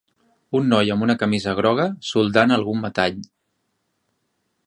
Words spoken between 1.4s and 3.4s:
groga soldant algun metall.